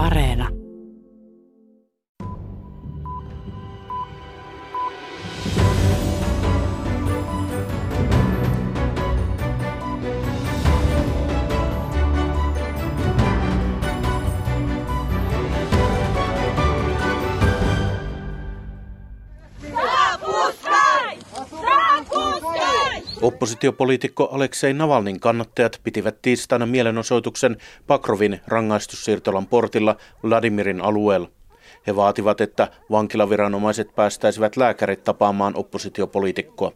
Areena. 0.00 0.59
Oppositiopoliitikko 23.40 24.28
Aleksei 24.32 24.74
Navalnin 24.74 25.20
kannattajat 25.20 25.80
pitivät 25.84 26.22
tiistaina 26.22 26.66
mielenosoituksen 26.66 27.56
Pakrovin 27.86 28.40
rangaistussiirtolan 28.46 29.46
portilla 29.46 29.96
Vladimirin 30.24 30.80
alueella. 30.80 31.30
He 31.86 31.96
vaativat, 31.96 32.40
että 32.40 32.68
vankilaviranomaiset 32.90 33.94
päästäisivät 33.94 34.56
lääkärit 34.56 35.04
tapaamaan 35.04 35.56
oppositiopoliitikkoa. 35.56 36.72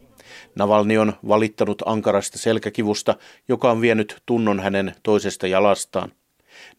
Navalni 0.55 0.97
on 0.97 1.13
valittanut 1.27 1.81
ankarasta 1.85 2.37
selkäkivusta, 2.37 3.15
joka 3.47 3.71
on 3.71 3.81
vienyt 3.81 4.21
tunnon 4.25 4.59
hänen 4.59 4.95
toisesta 5.03 5.47
jalastaan. 5.47 6.11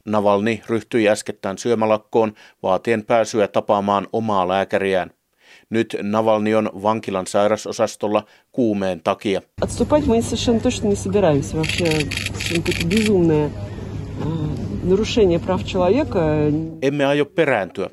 Navalni 0.05 0.62
ryhtyi 0.68 1.08
äskettäin 1.08 1.58
syömälakkoon 1.58 2.32
vaatien 2.62 3.05
pääsyä 3.05 3.48
tapaamaan 3.48 4.06
omaa 4.12 4.48
lääkäriään. 4.48 5.10
Nyt 5.70 5.95
Navalni 6.02 6.55
on 6.55 6.70
vankilan 6.73 7.27
sairasosastolla 7.27 8.23
kuumeen 8.52 9.02
takia. 9.03 9.41
Отступать 9.61 10.05
мы 10.05 10.21
совершенно 10.21 10.59
точно 10.59 10.88
не 10.88 10.95
собираемся. 10.95 11.57
Вообще, 11.57 11.85
какое-то 12.55 12.88
безумное 12.88 13.49
нарушение 14.84 15.39
прав 15.39 15.63
человека. 15.63 16.20
Emme 16.81 17.05
aio 17.05 17.25
perääntyä. 17.25 17.89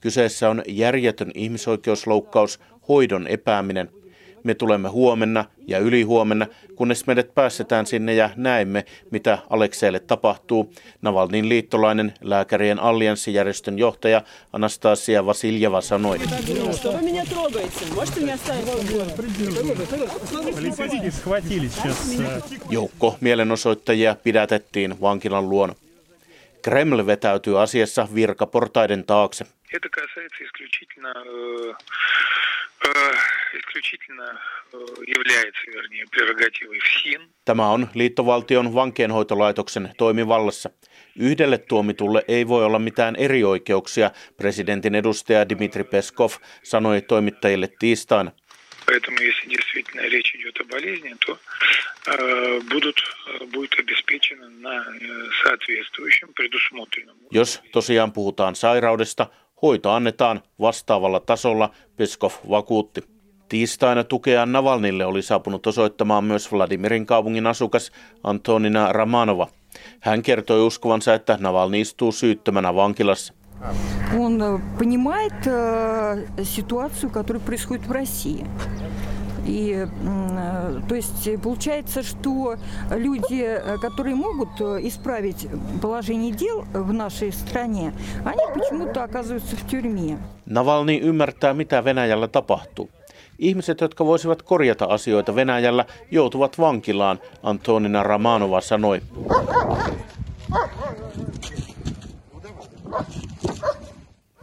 Kyseessä 0.00 0.50
on 0.50 0.62
järjetön 0.66 1.30
ihmisoikeusloukkaus, 1.34 2.60
hoidon 2.88 3.26
epääminen – 3.26 3.98
me 4.44 4.54
tulemme 4.54 4.88
huomenna 4.88 5.44
ja 5.66 5.78
ylihuomenna, 5.78 6.46
kunnes 6.76 7.06
meidät 7.06 7.34
päästetään 7.34 7.86
sinne 7.86 8.14
ja 8.14 8.30
näemme, 8.36 8.84
mitä 9.10 9.38
Alekseille 9.50 10.00
tapahtuu. 10.00 10.72
Navalnin 11.02 11.48
liittolainen 11.48 12.14
lääkärien 12.20 12.78
allianssijärjestön 12.78 13.78
johtaja 13.78 14.22
Anastasia 14.52 15.26
Vasiljeva 15.26 15.80
sanoi. 15.80 16.18
Joukko 22.70 23.16
mielenosoittajia 23.20 24.16
pidätettiin 24.22 25.00
vankilan 25.00 25.48
luona. 25.48 25.74
Kreml 26.62 27.06
vetäytyy 27.06 27.62
asiassa 27.62 28.08
virkaportaiden 28.14 29.04
taakse. 29.04 29.44
Это 29.72 29.88
касается 29.90 30.44
исключительно 30.44 31.12
исключительно 33.54 34.40
является, 35.06 35.70
вернее, 35.70 36.04
прерогативой 36.10 36.78
ФСИН. 36.78 37.20
Tämä 37.44 37.70
on 37.70 37.88
liittovaltion 37.94 38.74
vankeenhoitolaitoksen 38.74 39.90
toimivallassa. 39.96 40.70
Yhdelle 41.16 41.58
tuomitulle 41.58 42.24
ei 42.28 42.48
voi 42.48 42.64
olla 42.64 42.78
mitään 42.78 43.16
erioikeuksia, 43.16 44.10
presidentin 44.36 44.94
edustaja 44.94 45.48
Dmitri 45.48 45.84
Peskov 45.84 46.32
sanoi 46.62 47.02
toimittajille 47.02 47.68
tiistaina. 47.78 48.32
Поэтому, 48.86 49.18
если 49.20 49.50
действительно 49.50 50.00
речь 50.08 50.34
идет 50.34 50.60
о 50.60 50.64
болезни, 50.64 51.14
то 51.26 51.38
э, 52.06 52.60
будут, 52.70 52.98
будет 53.52 53.74
обеспечено 53.78 54.48
на 54.48 54.82
соответствующем 55.42 56.32
предусмотренном. 56.34 57.16
Jos 57.30 57.60
tosiaan 57.72 58.12
puhutaan 58.12 58.54
sairaudesta, 58.54 59.26
Hoito 59.62 59.90
annetaan 59.90 60.42
vastaavalla 60.60 61.20
tasolla, 61.20 61.70
Peskov 61.96 62.32
vakuutti. 62.50 63.00
Tiistaina 63.48 64.04
tukea 64.04 64.46
Navalnille 64.46 65.04
oli 65.04 65.22
saapunut 65.22 65.66
osoittamaan 65.66 66.24
myös 66.24 66.52
Vladimirin 66.52 67.06
kaupungin 67.06 67.46
asukas 67.46 67.92
Antonina 68.24 68.92
Ramanova. 68.92 69.48
Hän 70.00 70.22
kertoi 70.22 70.66
uskovansa, 70.66 71.14
että 71.14 71.38
Navalny 71.40 71.80
istuu 71.80 72.12
syyttömänä 72.12 72.74
vankilassa. 72.74 73.34
Он 74.16 74.40
э, 74.42 74.58
понимает 74.78 75.46
э, 75.46 76.44
ситуацию, 76.44 77.10
которая 77.10 77.42
происходит 77.42 77.86
в 77.86 77.92
России. 77.92 78.46
И, 79.46 79.72
э, 79.72 80.80
то 80.88 80.94
есть 80.94 81.40
получается, 81.42 82.02
что 82.02 82.56
люди, 82.90 83.42
э, 83.42 83.78
которые 83.78 84.14
могут 84.14 84.60
э, 84.60 84.80
исправить 84.82 85.48
положение 85.80 86.32
дел 86.32 86.64
в 86.72 86.92
нашей 86.92 87.32
стране, 87.32 87.92
они 88.24 88.40
почему-то 88.54 89.02
оказываются 89.04 89.56
в 89.56 89.66
тюрьме. 89.66 90.18
Navalny 90.46 90.98
ymmärtää, 91.02 91.54
mitä 91.54 91.84
Venäjällä 91.84 92.28
tapahtuu. 92.28 92.90
Ihmiset, 93.38 93.80
jotka 93.80 94.06
voisivat 94.06 94.42
korjata 94.42 94.84
asioita 94.84 95.34
Venäjällä, 95.34 95.84
joutuvat 96.10 96.58
vankilaan, 96.58 97.18
Antonina 97.42 98.02
Ramanova 98.02 98.60
sanoi. 98.60 99.00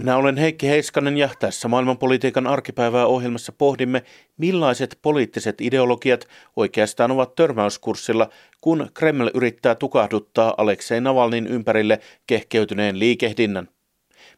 Minä 0.00 0.16
olen 0.16 0.36
Heikki 0.36 0.68
Heiskanen 0.68 1.16
ja 1.16 1.28
tässä 1.38 1.68
maailmanpolitiikan 1.68 2.46
arkipäivää 2.46 3.06
ohjelmassa 3.06 3.52
pohdimme, 3.52 4.02
millaiset 4.36 4.98
poliittiset 5.02 5.60
ideologiat 5.60 6.28
oikeastaan 6.56 7.10
ovat 7.10 7.34
törmäyskurssilla, 7.34 8.28
kun 8.60 8.90
Kreml 8.94 9.30
yrittää 9.34 9.74
tukahduttaa 9.74 10.54
Aleksei 10.58 11.00
Navalnin 11.00 11.46
ympärille 11.46 12.00
kehkeytyneen 12.26 12.98
liikehdinnän. 12.98 13.68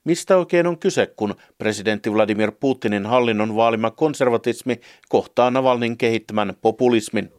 Mistä 0.04 0.36
oikein 0.36 0.66
on 0.66 0.78
kyse, 0.78 1.06
kun 1.06 1.34
presidentti 1.58 2.12
Vladimir 2.12 2.52
Putinin 2.60 3.06
hallinnon 3.06 3.56
vaalima 3.56 3.90
konservatismi 3.90 4.80
kohtaa 5.08 5.50
Navalnin 5.50 5.96
kehittämän 5.96 6.54
populismin? 6.62 7.32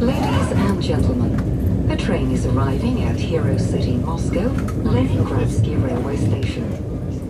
Ladies 0.00 0.52
and 0.70 0.82
gentlemen, 0.82 1.47
A 1.90 1.96
train 1.96 2.32
is 2.32 2.46
arriving 2.46 3.10
at 3.10 3.16
Hero 3.16 3.58
City, 3.58 3.96
Moscow, 3.96 4.50
Leningradsky 4.84 5.82
railway 5.82 6.16
station. 6.16 6.64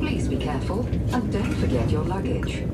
Please 0.01 0.29
be 0.29 0.37
careful 0.37 0.85
and 1.13 1.33
don't 1.33 1.55
forget 1.61 1.93
your 1.93 2.09
luggage. 2.09 2.65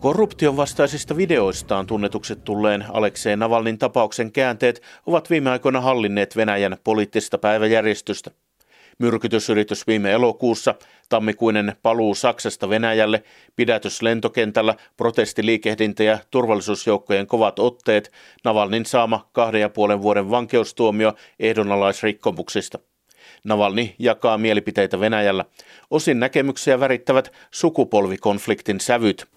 Korruption 0.00 0.56
vastaisista 0.56 1.16
videoistaan 1.16 1.86
tunnetukset 1.86 2.44
tulleen 2.44 2.84
Aleksei 2.88 3.36
Navalnin 3.36 3.78
tapauksen 3.78 4.32
käänteet 4.32 4.82
ovat 5.06 5.30
viime 5.30 5.50
aikoina 5.50 5.80
hallinneet 5.80 6.36
Venäjän 6.36 6.76
poliittista 6.84 7.38
päiväjärjestystä. 7.38 8.30
Myrkytysyritys 9.01 9.87
viime 9.87 10.11
elokuussa, 10.11 10.75
tammikuinen 11.09 11.75
paluu 11.81 12.15
Saksasta 12.15 12.69
Venäjälle, 12.69 13.23
pidätys 13.55 14.01
lentokentällä, 14.01 14.75
protestiliikehdintä 14.97 16.03
ja 16.03 16.17
turvallisuusjoukkojen 16.31 17.27
kovat 17.27 17.59
otteet, 17.59 18.11
Navalnin 18.43 18.85
saama 18.85 19.29
kahden 19.31 19.61
ja 19.61 19.69
puolen 19.69 20.01
vuoden 20.01 20.29
vankeustuomio 20.29 21.13
ehdonalaisrikkomuksista. 21.39 22.79
Navalni 23.43 23.95
jakaa 23.99 24.37
mielipiteitä 24.37 24.99
Venäjällä. 24.99 25.45
Osin 25.89 26.19
näkemyksiä 26.19 26.79
värittävät 26.79 27.31
sukupolvikonfliktin 27.51 28.79
sävyt. 28.79 29.27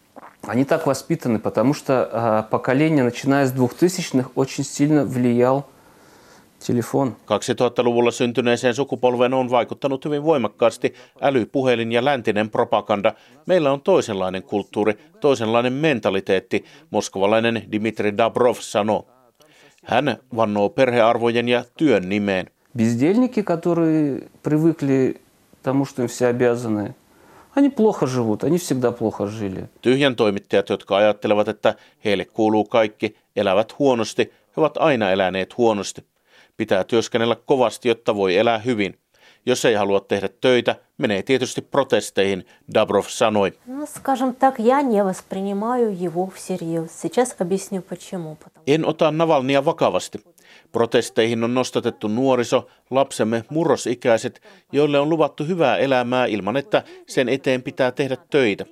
Они 0.46 0.64
так 0.64 0.86
воспитаны, 0.86 1.38
потому 1.38 1.74
что 1.74 2.08
э, 2.12 2.50
поколение, 2.50 3.04
начиная 3.04 3.46
с 3.46 3.52
2000-х, 3.52 4.30
очень 4.34 4.64
сильно 4.64 5.04
влиял 5.04 5.66
Telefon. 6.66 7.16
2000-luvulla 7.26 8.10
syntyneeseen 8.10 8.74
sukupolveen 8.74 9.34
on 9.34 9.50
vaikuttanut 9.50 10.04
hyvin 10.04 10.24
voimakkaasti 10.24 10.94
älypuhelin 11.20 11.92
ja 11.92 12.04
läntinen 12.04 12.50
propaganda. 12.50 13.12
Meillä 13.46 13.72
on 13.72 13.80
toisenlainen 13.80 14.42
kulttuuri, 14.42 14.94
toisenlainen 15.20 15.72
mentaliteetti, 15.72 16.64
moskovalainen 16.90 17.62
Dimitri 17.72 18.16
Dabrov 18.16 18.56
sanoo. 18.60 19.06
Hän 19.84 20.16
vannoo 20.36 20.68
perhearvojen 20.68 21.48
ja 21.48 21.64
työn 21.76 22.08
nimeen. 22.08 22.50
Бездельники, 22.76 23.42
которые 23.42 24.28
привыкли 24.42 25.20
тому, 25.62 25.84
что 25.84 26.02
им 26.02 26.08
все 26.08 26.28
обязаны, 26.28 26.94
они 27.54 27.68
плохо 27.68 28.06
живут, 28.06 28.44
они 28.44 28.58
всегда 28.58 28.92
плохо 28.92 29.26
жили. 29.26 29.68
Tyhjän 29.80 30.16
toimittajat, 30.16 30.68
jotka 30.68 30.96
ajattelevat, 30.96 31.48
että 31.48 31.74
heille 32.04 32.24
kuuluu 32.24 32.64
kaikki, 32.64 33.16
elävät 33.36 33.78
huonosti, 33.78 34.22
he 34.22 34.52
ovat 34.56 34.76
aina 34.76 35.10
eläneet 35.10 35.58
huonosti. 35.58 36.04
Pitää 36.57 36.83
työskennellä 36.83 37.35
kovasti, 37.45 37.89
jotta 37.89 38.15
voi 38.15 38.37
elää 38.37 38.57
hyvin. 38.57 38.99
Jos 39.45 39.65
ei 39.65 39.73
halua 39.73 39.99
tehdä 39.99 40.29
töitä, 40.41 40.75
menee 40.97 41.23
tietysti 41.23 41.61
protesteihin, 41.61 42.45
Dabrov 42.73 43.03
sanoi. 43.07 43.53
En 48.67 48.85
ota 48.85 49.11
Navalnia 49.11 49.65
vakavasti. 49.65 50.19
Protesteihin 50.71 51.43
on 51.43 51.53
nostatettu 51.53 52.07
nuoriso, 52.07 52.67
lapsemme 52.89 53.43
murrosikäiset, 53.49 54.41
joille 54.71 54.99
on 54.99 55.09
luvattu 55.09 55.43
hyvää 55.43 55.77
elämää 55.77 56.25
ilman, 56.25 56.57
että 56.57 56.83
sen 57.07 57.29
eteen 57.29 57.63
pitää 57.63 57.91
tehdä 57.91 58.17
töitä. 58.29 58.65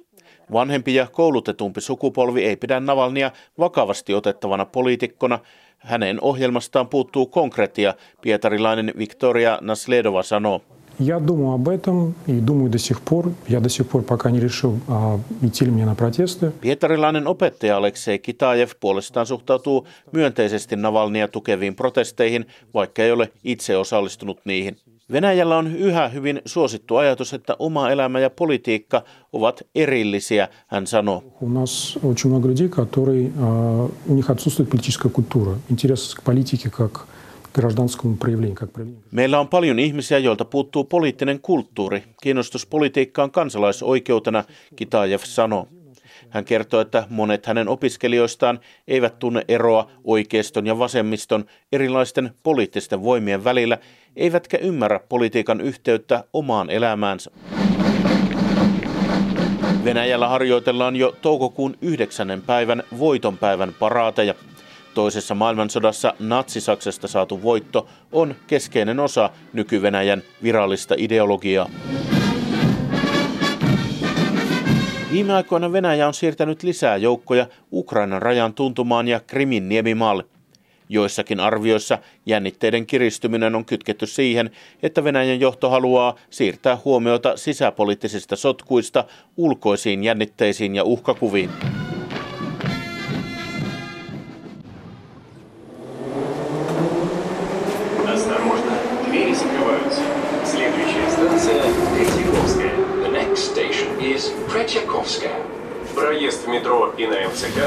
Vanhempi 0.51 0.95
ja 0.95 1.07
koulutetumpi 1.11 1.81
sukupolvi 1.81 2.45
ei 2.45 2.55
pidä 2.55 2.79
Navalnia 2.79 3.31
vakavasti 3.59 4.13
otettavana 4.13 4.65
poliitikkona, 4.65 5.39
Hänen 5.82 6.20
ohjelmastaan 6.20 6.88
puuttuu 6.88 7.26
konkretia, 7.26 7.94
pietarilainen 8.20 8.92
Victoria 8.98 9.58
Nasledova 9.60 10.22
sanoo. 10.22 10.62
Я 11.00 11.20
думаю 11.20 11.52
об 11.52 11.68
этом 11.68 12.14
и 12.26 12.40
думаю 12.40 12.70
до 12.70 12.78
сих 12.78 13.00
пор. 13.00 13.32
Я 13.48 13.60
до 13.60 13.68
сих 13.68 13.88
пор 13.88 14.02
пока 14.02 14.30
не 14.32 14.40
решил, 14.40 14.80
а, 14.88 15.20
идти 15.42 15.64
ли 15.64 15.70
мне 15.70 15.86
на 15.86 15.94
протесты. 15.94 16.50
Pietarilainen 16.60 17.26
opettaja 17.26 17.76
Aleksei 17.76 18.18
Kitajev 18.18 18.70
puolestaan 18.80 19.26
suhtautuu 19.26 19.86
myönteisesti 20.12 20.76
Navalnia 20.76 21.28
tukeviin 21.28 21.74
protesteihin, 21.74 22.46
vaikka 22.74 23.02
ei 23.02 23.12
ole 23.12 23.30
itse 23.44 23.76
osallistunut 23.76 24.40
niihin. 24.44 24.76
Venäjällä 25.12 25.56
on 25.56 25.76
yhä 25.76 26.08
hyvin 26.08 26.42
suosittu 26.44 26.96
ajatus, 26.96 27.34
että 27.34 27.56
oma 27.58 27.90
elämä 27.90 28.20
ja 28.20 28.30
politiikka 28.30 29.02
ovat 29.32 29.62
erillisiä, 29.74 30.48
hän 30.66 30.86
sanoo. 30.86 31.22
У 31.40 31.48
нас 31.48 31.98
очень 32.02 32.30
много 32.30 32.48
людей, 32.48 32.68
которые, 32.68 33.30
у 34.08 34.14
них 34.14 34.30
отсутствует 34.30 34.68
политическая 34.70 35.12
культура, 35.12 35.56
интерес 35.70 36.14
к 36.14 36.22
политике 36.24 36.70
как 36.70 37.08
Meillä 39.10 39.40
on 39.40 39.48
paljon 39.48 39.78
ihmisiä, 39.78 40.18
joilta 40.18 40.44
puuttuu 40.44 40.84
poliittinen 40.84 41.40
kulttuuri. 41.40 42.02
Kiinnostus 42.22 42.66
politiikkaan 42.66 43.30
kansalaisoikeutena, 43.30 44.44
Kitajev 44.76 45.20
sanoo. 45.24 45.68
Hän 46.33 46.45
kertoo, 46.45 46.81
että 46.81 47.03
monet 47.09 47.45
hänen 47.45 47.67
opiskelijoistaan 47.67 48.59
eivät 48.87 49.19
tunne 49.19 49.45
eroa 49.47 49.91
oikeiston 50.03 50.67
ja 50.67 50.79
vasemmiston 50.79 51.45
erilaisten 51.71 52.31
poliittisten 52.43 53.03
voimien 53.03 53.43
välillä, 53.43 53.77
eivätkä 54.15 54.57
ymmärrä 54.57 54.99
politiikan 55.09 55.61
yhteyttä 55.61 56.23
omaan 56.33 56.69
elämäänsä. 56.69 57.31
Venäjällä 59.83 60.27
harjoitellaan 60.27 60.95
jo 60.95 61.15
toukokuun 61.21 61.77
9. 61.81 62.43
päivän 62.45 62.83
voitonpäivän 62.99 63.73
paraateja. 63.79 64.33
Toisessa 64.93 65.35
maailmansodassa 65.35 66.13
Natsi-Saksasta 66.19 67.07
saatu 67.07 67.43
voitto 67.43 67.87
on 68.11 68.35
keskeinen 68.47 68.99
osa 68.99 69.29
nyky-Venäjän 69.53 70.23
virallista 70.43 70.95
ideologiaa. 70.97 71.69
Viime 75.13 75.33
aikoina 75.33 75.71
Venäjä 75.71 76.07
on 76.07 76.13
siirtänyt 76.13 76.63
lisää 76.63 76.97
joukkoja 76.97 77.47
Ukrainan 77.71 78.21
rajan 78.21 78.53
tuntumaan 78.53 79.07
ja 79.07 79.19
Krimin 79.19 79.69
niemimaalle. 79.69 80.25
Joissakin 80.89 81.39
arvioissa 81.39 81.97
jännitteiden 82.25 82.85
kiristyminen 82.85 83.55
on 83.55 83.65
kytketty 83.65 84.05
siihen, 84.05 84.51
että 84.83 85.03
Venäjän 85.03 85.39
johto 85.39 85.69
haluaa 85.69 86.15
siirtää 86.29 86.77
huomiota 86.85 87.37
sisäpoliittisista 87.37 88.35
sotkuista 88.35 89.03
ulkoisiin 89.37 90.03
jännitteisiin 90.03 90.75
ja 90.75 90.83
uhkakuviin. 90.83 91.49
Третьяковская. 104.52 105.42
Проезд 105.94 106.46
в 106.46 106.48
метро 106.48 106.94
и 106.98 107.06
на 107.06 107.28
МЦК 107.28 107.58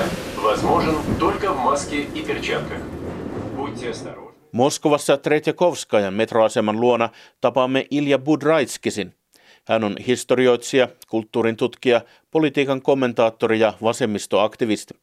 возможен 0.44 0.96
только 1.20 1.54
в 1.54 1.58
маске 1.58 2.02
и 2.02 2.22
перчатках. 2.22 2.80
Будьте 3.56 3.90
осторожны. 3.90 4.32
Moskovassa 4.52 5.18
Tretjakovskajan 5.18 6.14
metroaseman 6.14 6.82
luona 6.82 7.10
tapaamme 7.42 7.88
Ilja 7.92 8.20
Budraitskisin. 8.20 9.14
Hän 9.68 9.84
on 9.84 9.96
historioitsija, 10.08 10.88
kulttuurin 11.10 11.56
tutkija, 11.56 12.02
politiikan 12.32 12.82
kommentaattori 12.82 13.60
ja 13.60 13.74
vasemmistoaktivisti. 13.84 14.94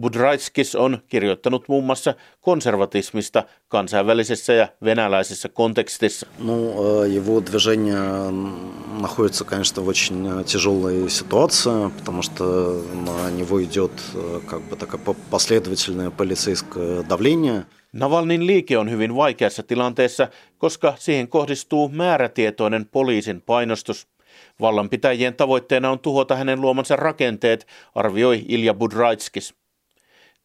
Budraitskis 0.00 0.74
on 0.74 0.98
kirjoittanut 1.08 1.68
muun 1.68 1.84
muassa 1.84 2.14
konservatismista 2.40 3.44
kansainvälisessä 3.68 4.52
ja 4.52 4.68
venäläisessä 4.84 5.48
kontekstissa. 5.48 6.26
No, 6.38 7.04
его 7.04 7.40
движение 7.40 8.30
находится, 9.00 9.44
конечно, 9.44 9.82
в 9.82 9.88
очень 9.88 10.44
тяжелой 10.44 11.10
ситуации, 11.10 11.90
потому 11.96 12.22
что 12.22 12.44
на 13.04 13.30
него 13.30 13.62
идет 13.62 13.92
как 14.46 14.62
бы 14.62 14.76
такое 14.76 15.14
последовательное 15.30 16.10
полицейское 16.10 17.02
давление. 17.08 17.64
Navalnin 17.92 18.46
liike 18.46 18.78
on 18.78 18.90
hyvin 18.90 19.14
vaikeassa 19.16 19.62
tilanteessa, 19.62 20.28
koska 20.58 20.94
siihen 20.98 21.28
kohdistuu 21.28 21.88
määrätietoinen 21.88 22.86
poliisin 22.86 23.42
painostus. 23.42 24.06
Vallanpitäjien 24.60 25.34
tavoitteena 25.34 25.90
on 25.90 25.98
tuhota 25.98 26.36
hänen 26.36 26.60
luomansa 26.60 26.96
rakenteet, 26.96 27.66
arvioi 27.94 28.44
Ilja 28.48 28.74
Budraitskis. 28.74 29.54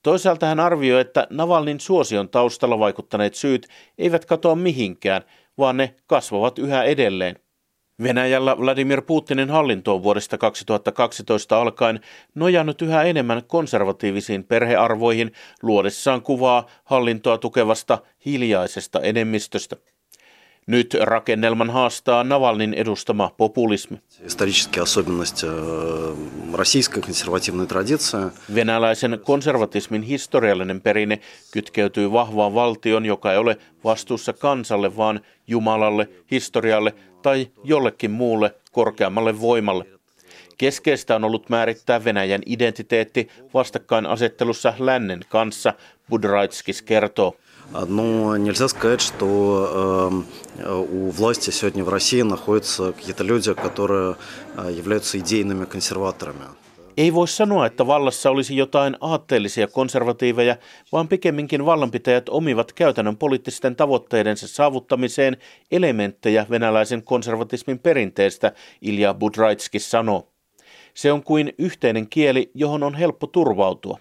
Toisaalta 0.04 0.46
hän 0.46 0.60
arvioi, 0.60 1.00
että 1.00 1.26
Navalnin 1.30 1.80
suosion 1.80 2.28
taustalla 2.28 2.78
vaikuttaneet 2.78 3.34
syyt 3.34 3.68
eivät 3.98 4.24
katoa 4.24 4.54
mihinkään, 4.54 5.22
vaan 5.58 5.76
ne 5.76 5.94
kasvavat 6.06 6.58
yhä 6.58 6.82
edelleen. 6.84 7.36
Venäjällä 8.02 8.58
Vladimir 8.58 9.02
Putinin 9.02 9.50
hallinto 9.50 9.94
on 9.94 10.02
vuodesta 10.02 10.38
2012 10.38 11.60
alkaen 11.60 12.00
nojannut 12.34 12.82
yhä 12.82 13.02
enemmän 13.02 13.42
konservatiivisiin 13.46 14.44
perhearvoihin 14.44 15.32
luodessaan 15.62 16.22
kuvaa 16.22 16.66
hallintoa 16.84 17.38
tukevasta 17.38 17.98
hiljaisesta 18.26 19.00
enemmistöstä. 19.00 19.76
Nyt 20.66 20.96
rakennelman 21.00 21.70
haastaa 21.70 22.24
Navalnin 22.24 22.74
edustama 22.74 23.30
populismi. 23.36 23.96
Э, 23.96 24.30
Venäläisen 28.54 29.20
konservatismin 29.24 30.02
historiallinen 30.02 30.80
perinne 30.80 31.18
kytkeytyy 31.52 32.12
vahvaan 32.12 32.54
valtion, 32.54 33.04
joka 33.04 33.32
ei 33.32 33.38
ole 33.38 33.56
vastuussa 33.84 34.32
kansalle, 34.32 34.96
vaan 34.96 35.20
Jumalalle, 35.46 36.08
historialle 36.30 36.94
tai 37.22 37.48
jollekin 37.64 38.10
muulle 38.10 38.54
korkeammalle 38.72 39.40
voimalle. 39.40 39.86
Keskeistä 40.58 41.16
on 41.16 41.24
ollut 41.24 41.48
määrittää 41.48 42.04
Venäjän 42.04 42.42
identiteetti 42.46 43.28
vastakkainasettelussa 43.54 44.74
lännen 44.78 45.20
kanssa, 45.28 45.74
Budraitskis 46.10 46.82
kertoo. 46.82 47.36
Но 47.87 48.35
нельзя 48.37 48.67
сказать, 48.67 49.01
что 49.01 50.23
у 50.91 51.09
власти 51.11 51.51
сегодня 51.51 51.83
в 51.83 51.89
России 51.89 52.21
находятся 52.23 52.93
какие-то 52.93 53.23
люди, 53.23 53.53
которые 53.53 54.15
являются 54.71 55.17
идейными 55.19 55.65
консерваторами. 55.65 56.45
Ei 56.97 57.13
voi 57.13 57.27
sanoa, 57.27 57.65
että 57.65 57.87
vallassa 57.87 58.29
olisi 58.29 58.57
jotain 58.57 58.97
aatteellisia 59.01 59.67
konservatiiveja, 59.67 60.55
vaan 60.91 61.07
pikemminkin 61.07 61.65
vallanpitäjät 61.65 62.29
omivat 62.29 62.73
käytännön 62.73 63.17
poliittisten 63.17 63.75
tavoitteidensa 63.75 64.47
saavuttamiseen 64.47 65.37
elementtejä 65.71 66.45
venäläisen 66.49 67.03
konservatismin 67.03 67.79
perinteestä, 67.79 68.51
Ilja 68.81 69.13
Budraitskis 69.13 69.91
sanoo. 69.91 70.27
Se 70.93 71.11
on 71.11 71.23
kuin 71.23 71.53
yhteinen 71.57 72.09
kieli, 72.09 72.51
johon 72.53 72.83
on 72.83 72.95
helppo 72.95 73.27
turvautua. 73.27 73.99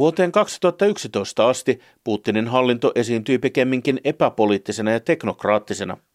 Vuoteen 0.00 0.32
2011 0.32 1.48
asti 1.48 1.80
Putinin 2.04 2.48
hallinto 2.48 2.92
esiintyi 2.94 3.38
pikemminkin 3.38 4.00
epäpoliittisena 4.04 4.90
ja 4.90 5.00
teknokraattisena– 5.00 5.96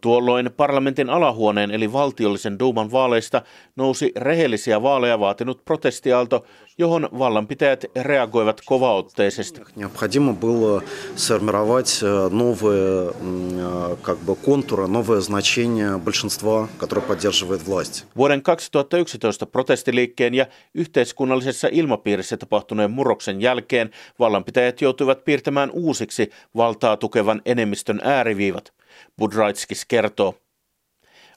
Tuolloin 0.00 0.50
parlamentin 0.56 1.10
alahuoneen 1.10 1.70
eli 1.70 1.92
valtiollisen 1.92 2.58
duuman 2.58 2.92
vaaleista 2.92 3.42
nousi 3.76 4.12
rehellisiä 4.16 4.82
vaaleja 4.82 5.20
vaatinut 5.20 5.64
protestiaalto, 5.64 6.44
johon 6.78 7.08
vallanpitäjät 7.18 7.84
reagoivat 8.02 8.60
kovaotteisesti. 8.64 9.60
Необходимо 9.76 10.32
было 10.32 10.82
сформировать 11.16 12.02
э, 12.02 12.28
новые 12.30 13.10
э, 13.10 13.96
как 14.02 14.18
бы 14.18 14.36
контуры, 14.36 14.86
новое 14.88 15.20
значение 15.20 15.98
большинства, 15.98 16.68
которое 16.78 17.02
поддерживает 17.02 17.66
власть. 17.66 18.04
Vuoden 18.16 18.42
2011 18.42 19.46
protestiliikkeen 19.46 20.34
ja 20.34 20.46
yhteiskunnallisessa 20.74 21.68
ilmapiirissä 21.72 22.36
tapahtuneen 22.36 22.90
murroksen 22.90 23.40
jälkeen 23.40 23.90
vallanpitäjät 24.18 24.80
joutuivat 24.80 25.24
piirtämään 25.24 25.70
uusiksi 25.70 26.30
valtaa 26.56 26.96
tukevan 26.96 27.42
enemmistön 27.44 28.00
ääriviivat. 28.04 28.72
Budraitskis 29.18 29.84
kertoo. 29.84 30.34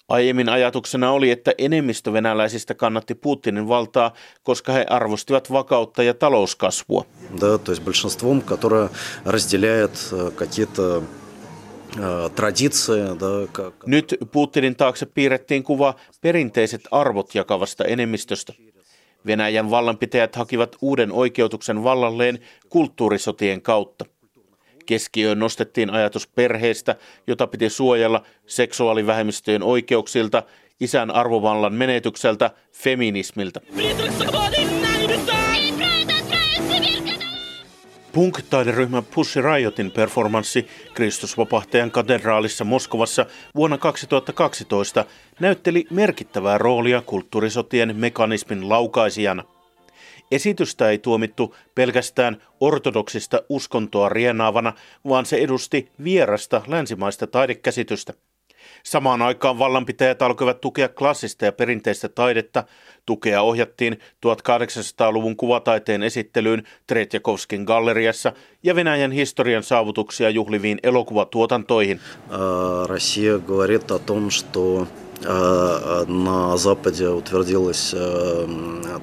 Aiemmin 0.08 0.50
ajatuksena 0.50 1.12
oli, 1.12 1.32
että 1.32 1.52
enemmistö 1.58 2.14
venäläisistä 2.14 2.74
kannatti 2.74 3.16
Putinin 3.16 3.68
valtaa, 3.68 4.14
koska 4.44 4.74
he 4.74 4.86
arvostivat 4.90 5.52
vakautta 5.52 6.04
ja 6.04 6.14
talouskasvua. 6.14 7.06
Да, 7.42 7.58
то 7.58 7.72
есть 7.72 7.84
большинством, 7.84 8.42
которое 8.42 8.90
разделяет 9.26 9.92
э, 10.14 10.32
какие-то 10.36 11.04
э, 11.98 12.30
Nyt 13.86 14.16
Putinin 14.32 14.76
taakse 14.76 15.06
piirrettiin 15.06 15.64
kuva 15.64 15.94
perinteiset 16.22 16.82
arvot 16.92 17.36
jakavasta 17.36 17.84
enemmistöstä. 17.84 18.54
Venäjän 19.26 19.70
vallanpitäjät 19.70 20.36
hakivat 20.36 20.76
uuden 20.82 21.12
oikeutuksen 21.12 21.84
vallalleen 21.84 22.40
kulttuurisotien 22.70 23.62
kautta. 23.62 24.06
Keskiöön 24.89 25.39
nostettiin 25.39 25.91
ajatus 25.91 26.27
perheestä, 26.27 26.97
jota 27.27 27.47
piti 27.47 27.71
suojella 27.71 28.23
seksuaalivähemmistöjen 28.47 29.63
oikeuksilta, 29.63 30.43
isän 30.81 31.11
arvovallan 31.11 31.75
menetykseltä, 31.75 32.51
feminismiltä. 32.73 33.61
Punk-taideryhmä 38.13 39.03
Pussy 39.15 39.43
Riotin 39.43 39.91
performanssi 39.91 40.67
Kristusvapahtajan 40.95 41.91
katedraalissa 41.91 42.65
Moskovassa 42.65 43.27
vuonna 43.55 43.79
2012 43.79 45.05
näytteli 45.41 45.85
merkittävää 45.91 46.59
roolia 46.59 47.03
kulttuurisotien 47.07 47.97
mekanismin 47.97 48.69
laukaisijana. 48.69 49.58
Esitystä 50.31 50.91
ei 50.91 50.99
tuomittu 50.99 51.55
pelkästään 51.75 52.43
ortodoksista 52.61 53.43
uskontoa 53.49 54.09
rienaavana, 54.09 54.73
vaan 55.09 55.27
se 55.27 55.37
edusti 55.37 55.93
vierasta 56.05 56.63
länsimaista 56.67 57.27
taidekäsitystä– 57.27 58.15
Samaan 58.83 59.23
aikaan 59.23 59.59
vallanpitäjät 59.59 60.23
alkoivat 60.23 60.61
tukea 60.61 60.89
klassista 60.89 61.45
ja 61.45 61.53
perinteistä 61.53 62.09
taidetta. 62.09 62.65
Tukea 63.08 63.42
ohjattiin 63.42 64.00
1800-luvun 64.26 65.36
kuvataiteen 65.36 66.04
esittelyyn 66.04 66.64
Tretjakovskin 66.88 67.64
galleriassa 67.64 68.32
ja 68.64 68.76
Venäjän 68.76 69.12
historian 69.12 69.64
saavutuksia 69.64 70.30
juhliviin 70.30 70.80
elokuvatuotantoihin. 70.84 72.00
Россия 72.88 73.40
говорит 73.40 73.92
о 73.92 74.00
том, 74.00 74.30
что 74.30 74.88
на 76.08 76.58
Западе 76.58 77.08
утвердилась 77.08 77.96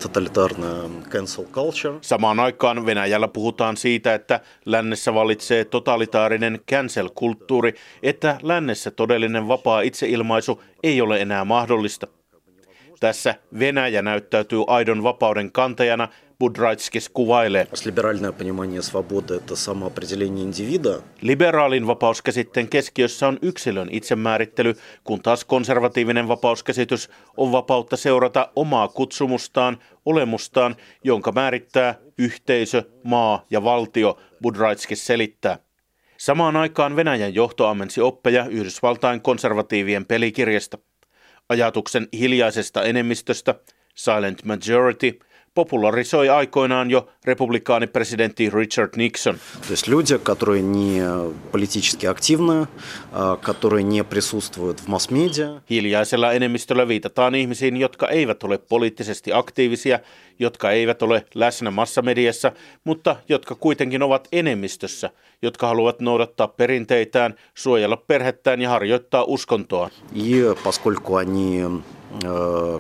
тоталитарная 0.03 0.91
cancel 1.09 1.45
culture. 1.53 1.95
Samaan 2.01 2.41
aikaan 2.41 2.87
Venäjällä 2.87 3.29
puhutaan 3.29 3.77
siitä, 3.77 4.15
että 4.15 4.41
lännessä 4.65 5.15
valitsee 5.15 5.65
totalitaarinen 5.65 6.61
cancel-kulttuuri, 6.71 7.75
että 8.03 8.39
lännessä 8.43 8.91
todellinen 8.91 9.49
vapaa 9.49 9.81
itseilmaisu 9.81 10.63
ei 10.83 11.01
ole 11.01 11.21
enää 11.21 11.45
mahdollista. 11.45 12.07
Tässä 13.00 13.36
Venäjä 13.60 14.02
näyttäytyy 14.02 14.64
aidon 14.68 15.04
vapauden 15.04 15.52
kantajana 15.52 16.08
Budraitskis 16.40 17.10
kuvailee. 17.10 17.68
Liberaalin 21.22 21.88
vapauskäsitteen 21.88 22.70
keskiössä 22.70 23.28
on 23.28 23.40
yksilön 23.42 23.88
itsemäärittely, 23.92 24.76
kun 25.04 25.22
taas 25.22 25.46
konservatiivinen 25.46 26.28
vapauskäsitys 26.28 27.10
on 27.38 27.52
vapautta 27.52 27.98
seurata 27.98 28.50
omaa 28.56 28.88
kutsumustaan, 28.88 29.78
olemustaan, 30.06 30.76
jonka 31.04 31.32
määrittää 31.32 31.96
yhteisö, 32.18 32.84
maa 33.04 33.46
ja 33.50 33.64
valtio, 33.64 34.18
Budraitskis 34.42 35.08
selittää. 35.08 35.60
Samaan 36.18 36.56
aikaan 36.56 36.96
Venäjän 36.96 37.36
johto 37.36 37.68
ammensi 37.68 38.02
oppeja 38.02 38.46
Yhdysvaltain 38.46 39.22
konservatiivien 39.22 40.06
pelikirjasta. 40.06 40.78
Ajatuksen 41.50 42.08
hiljaisesta 42.14 42.84
enemmistöstä, 42.84 43.56
silent 43.96 44.44
majority, 44.46 45.20
popularisoi 45.55 46.29
aikoinaan 46.29 46.91
jo 46.91 47.09
republikaanipresidentti 47.25 48.51
Richard 48.51 48.91
Nixon. 48.97 49.39
То 49.67 49.73
есть 49.73 49.89
люди, 49.89 50.19
которые 50.19 50.63
не 50.63 51.03
политически 51.53 52.07
активны, 52.07 52.67
которые 53.43 53.83
не 53.83 54.05
присутствуют 54.05 54.81
в 54.81 54.89
масс-медиа. 54.89 55.61
Hiljaisella 55.71 56.33
enemmistöllä 56.33 56.89
viitataan 56.89 57.35
ihmisiin, 57.35 57.77
jotka 57.77 58.09
eivät 58.09 58.43
ole 58.43 58.59
poliittisesti 58.59 59.33
aktiivisia, 59.33 59.99
jotka 60.39 60.71
eivät 60.71 61.03
ole 61.03 61.27
läsnä 61.35 61.71
massamediassa, 61.71 62.53
mutta 62.85 63.17
jotka 63.29 63.55
kuitenkin 63.55 64.03
ovat 64.03 64.29
enemmistössä, 64.33 65.11
jotka 65.43 65.67
haluavat 65.67 66.01
noudattaa 66.01 66.49
perinteitään, 66.49 67.35
suojella 67.55 67.97
perhettään 67.97 68.61
ja 68.61 68.69
harjoittaa 68.71 69.25
uskontoa. 69.25 69.91
И 70.15 70.43
поскольку 70.65 71.17
они 71.17 71.63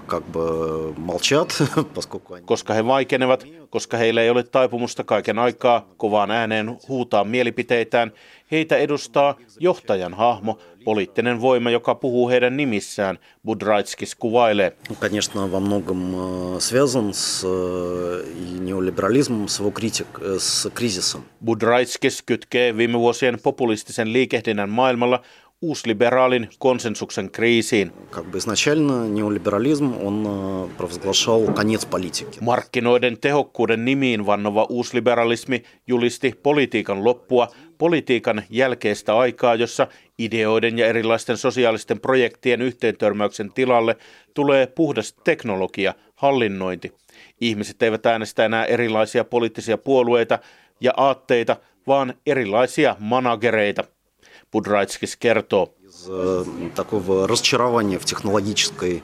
как 0.07 0.25
бы 0.33 0.93
молчат, 0.99 1.63
поскольку 1.95 2.35
они... 2.35 2.47
Koska 2.47 2.75
he 2.75 2.87
vaikenevat, 2.87 3.45
koska 3.71 3.97
heillä 3.97 4.23
ei 4.23 4.31
ole 4.31 4.43
taipumusta 4.43 5.05
kaiken 5.05 5.39
aikaa 5.39 5.87
kovaan 5.97 6.31
ääneen 6.31 6.79
huutaa 6.89 7.25
mielipiteitään, 7.25 8.13
heitä 8.51 8.77
edustaa 8.77 9.37
johtajan 9.61 10.15
hahmo, 10.15 10.59
poliittinen 10.85 11.41
voima, 11.41 11.71
joka 11.71 11.95
puhuu 11.95 12.29
heidän 12.29 12.57
nimissään, 12.57 13.19
Budraitskis 13.45 14.15
kuvailee. 14.15 14.73
Конечно, 15.01 15.53
во 15.53 15.61
многом 15.61 16.15
связан 16.59 17.15
с 17.15 17.47
неолиберализмом, 18.61 19.49
с 19.49 19.61
его 19.61 19.71
критик, 19.71 20.21
с 20.39 20.71
кризисом. 20.75 21.23
Budraitskis 21.45 22.23
kytkee 22.23 22.77
viime 22.77 22.99
vuosien 22.99 23.39
populistisen 23.43 24.13
liikehdinnän 24.13 24.71
maailmalla 24.71 25.23
uusliberaalin 25.62 26.50
konsensuksen 26.60 27.32
kriisiin. 27.32 27.92
Markkinoiden 32.42 33.18
tehokkuuden 33.22 33.86
nimiin 33.86 34.26
vannova 34.26 34.66
uusliberalismi 34.70 35.64
julisti 35.88 36.34
politiikan 36.44 37.04
loppua, 37.04 37.48
politiikan 37.78 38.44
jälkeistä 38.50 39.18
aikaa, 39.18 39.56
jossa 39.56 39.88
ideoiden 40.20 40.78
ja 40.78 40.88
erilaisten 40.88 41.38
sosiaalisten 41.38 42.00
projektien 42.00 42.62
yhteentörmäyksen 42.62 43.54
tilalle 43.54 43.98
tulee 44.34 44.68
puhdas 44.68 45.14
teknologia, 45.24 45.94
hallinnointi. 46.16 46.94
Ihmiset 47.42 47.84
eivät 47.84 48.06
äänestä 48.06 48.46
enää 48.46 48.66
erilaisia 48.66 49.24
poliittisia 49.24 49.78
puolueita 49.78 50.40
ja 50.82 50.94
aatteita, 50.98 51.58
vaan 51.88 52.14
erilaisia 52.26 52.96
managereita– 53.00 53.84
Budraitskis 54.55 55.17
kertoo. 55.17 55.67
такого 56.75 57.27
разочарования 57.29 57.99
в 57.99 58.05
технологической 58.05 59.03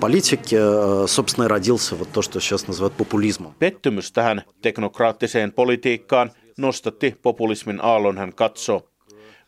политике, 0.00 0.58
собственно, 1.06 1.44
и 1.44 1.48
родился 1.48 1.94
вот 1.94 2.12
то, 2.12 2.22
что 2.22 2.40
сейчас 2.40 2.66
называют 2.68 2.94
популизмом. 2.94 3.54
Pettymys 3.58 4.12
tähän 4.12 4.42
teknokraattiseen 4.62 5.52
politiikkaan 5.52 6.30
nostatti 6.58 7.16
populismin 7.22 7.80
aallon, 7.80 8.18
hän 8.18 8.32
katsoo. 8.32 8.88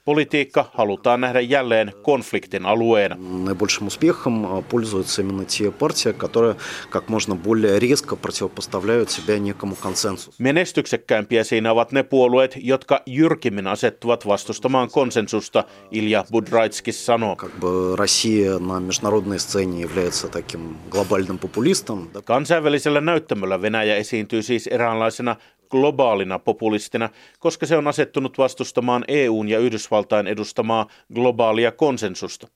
Politiikka 0.04 0.70
halutaan 0.74 1.20
nähdä 1.20 1.40
jälleen 1.40 1.92
konfliktin 2.02 2.66
alueena. 2.66 3.16
Наибольшим 3.44 3.86
успехом 3.86 4.64
пользуются 4.68 5.22
именно 5.22 5.44
те 5.44 5.70
партии, 5.70 6.12
которые 6.12 6.54
как 6.90 7.08
можно 7.08 7.34
более 7.34 7.78
резко 7.78 8.16
противопоставляют 8.16 9.10
себя 9.10 9.38
некому 9.38 9.76
консенсусу. 9.76 10.32
Menestyksekkäimpiä 10.38 11.44
siinä 11.44 11.72
ovat 11.72 11.92
ne 11.92 12.02
puolueet, 12.02 12.54
jotka 12.56 13.02
jyrkimmin 13.06 13.66
asettuvat 13.66 14.26
vastustamaan 14.26 14.90
konsensusta, 14.90 15.64
Ilja 15.90 16.24
Budraitskis 16.32 17.06
sanoo. 17.06 17.36
Как 17.36 17.52
бы 17.60 17.96
Россия 17.96 18.58
на 18.58 18.80
международной 18.80 19.38
сцене 19.38 19.80
является 19.80 20.28
таким 20.28 20.76
глобальным 20.90 21.38
популистом. 21.38 22.08
Kansainvälisellä 22.24 23.00
näyttämöllä 23.00 23.62
Venäjä 23.62 23.96
esiintyy 23.96 24.42
siis 24.42 24.66
eräänlaisena 24.66 25.36
globaalina 25.72 26.38
populistina, 26.38 27.08
koska 27.38 27.66
se 27.66 27.76
on 27.76 27.88
asettunut 27.88 28.38
vastustamaan 28.38 29.04
EUn 29.08 29.48
ja 29.48 29.58
Yhdysvaltain 29.58 30.26
edustamaa 30.26 30.86
globaalia 31.14 31.72
konsensusta. 31.72 32.48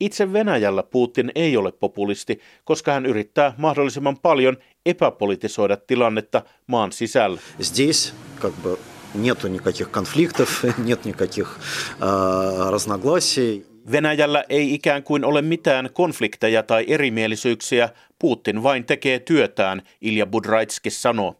Itse 0.00 0.32
Venäjällä 0.32 0.82
Putin 0.82 1.32
ei 1.34 1.56
ole 1.56 1.72
populisti, 1.72 2.40
koska 2.64 2.92
hän 2.92 3.06
yrittää 3.06 3.54
mahdollisimman 3.58 4.18
paljon 4.18 4.56
epäpolitisoida 4.86 5.76
tilannetta 5.76 6.42
maan 6.66 6.92
sisällä. 6.92 7.40
Здесь, 7.60 8.14
как 8.40 8.52
бы, 8.62 8.78
нету 9.14 9.48
никаких 9.48 9.90
конфликтов, 9.90 10.64
нет 10.84 11.04
никаких 11.04 11.48
äh, 12.02 12.70
разногласий. 12.70 13.66
Venäjällä 13.92 14.44
ei 14.48 14.74
ikään 14.74 15.02
kuin 15.02 15.24
ole 15.24 15.42
mitään 15.42 15.90
konflikteja 15.92 16.62
tai 16.62 16.84
erimielisyyksiä, 16.88 17.88
Putin 18.18 18.62
vain 18.62 18.84
tekee 18.84 19.18
työtään, 19.18 19.82
Ilja 20.00 20.26
Budraitskis 20.26 21.02
sanoo. 21.02 21.39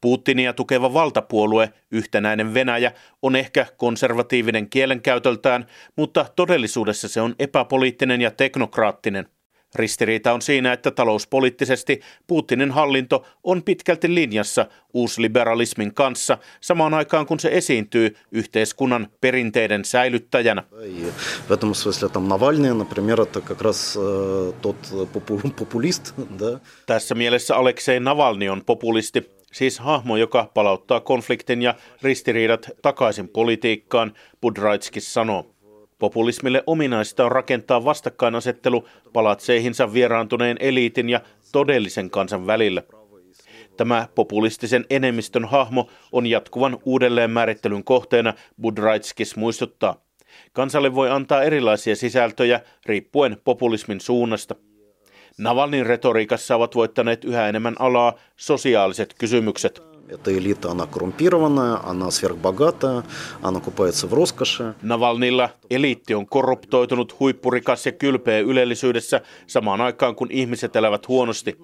Putinia 0.00 0.52
tukeva 0.52 0.94
valtapuolue, 0.94 1.72
yhtenäinen 1.90 2.54
Venäjä, 2.54 2.92
on 3.22 3.36
ehkä 3.36 3.66
konservatiivinen 3.76 4.70
kielenkäytöltään, 4.70 5.66
mutta 5.96 6.26
todellisuudessa 6.36 7.08
se 7.08 7.20
on 7.20 7.34
epäpoliittinen 7.38 8.20
ja 8.20 8.30
teknokraattinen. 8.30 9.26
Ristiriita 9.74 10.32
on 10.32 10.42
siinä, 10.42 10.72
että 10.72 10.90
talouspoliittisesti 10.90 12.00
Putinin 12.26 12.70
hallinto 12.70 13.26
on 13.44 13.62
pitkälti 13.62 14.14
linjassa 14.14 14.66
uusliberalismin 14.94 15.94
kanssa 15.94 16.38
samaan 16.60 16.94
aikaan, 16.94 17.26
kun 17.26 17.40
se 17.40 17.48
esiintyy 17.52 18.16
yhteiskunnan 18.32 19.08
perinteiden 19.20 19.84
säilyttäjänä. 19.84 20.64
Tässä 26.86 27.14
mielessä 27.14 27.56
Aleksei 27.56 28.00
Navalny 28.00 28.48
on 28.48 28.62
populisti 28.66 29.39
siis 29.52 29.78
hahmo, 29.78 30.16
joka 30.16 30.50
palauttaa 30.54 31.00
konfliktin 31.00 31.62
ja 31.62 31.74
ristiriidat 32.02 32.70
takaisin 32.82 33.28
politiikkaan, 33.28 34.12
Budraitskis 34.40 35.14
sanoo. 35.14 35.46
Populismille 35.98 36.62
ominaista 36.66 37.24
on 37.24 37.32
rakentaa 37.32 37.84
vastakkainasettelu 37.84 38.88
palatseihinsa 39.12 39.92
vieraantuneen 39.92 40.56
eliitin 40.60 41.08
ja 41.08 41.20
todellisen 41.52 42.10
kansan 42.10 42.46
välillä. 42.46 42.82
Tämä 43.76 44.08
populistisen 44.14 44.84
enemmistön 44.90 45.44
hahmo 45.44 45.90
on 46.12 46.26
jatkuvan 46.26 46.78
uudelleenmäärittelyn 46.84 47.84
kohteena, 47.84 48.34
Budraitskis 48.62 49.36
muistuttaa. 49.36 49.96
Kansalle 50.52 50.94
voi 50.94 51.10
antaa 51.10 51.42
erilaisia 51.42 51.96
sisältöjä 51.96 52.60
riippuen 52.86 53.36
populismin 53.44 54.00
suunnasta– 54.00 54.54
Navalnin 55.37 55.85
retoriikassa 55.85 56.55
ovat 56.55 56.75
voittaneet 56.75 57.25
yhä 57.25 57.49
enemmän 57.49 57.75
alaa 57.79 58.13
sosiaaliset 58.37 59.13
kysymykset. 59.17 59.81
Эта 60.07 60.29
элита, 60.31 60.69
она 60.69 60.85
коррумпированная, 60.85 61.79
она 61.83 62.11
сверхбогатая, 62.11 63.03
она 63.41 63.59
купается 63.59 64.07
в 64.07 64.13
роскоши. 64.13 64.75
Navalnilla 64.83 65.49
eliitti 65.69 66.13
on 66.15 66.25
korruptoitunut, 66.25 67.19
huippurikas 67.19 67.85
ja 67.85 67.91
kylpeä 67.91 68.39
ylellisyydessä 68.39 69.21
samaan 69.47 69.81
aikaan 69.81 70.15
kun 70.15 70.31
ihmiset 70.31 70.75
elävät 70.75 71.07
huonosti. 71.07 71.57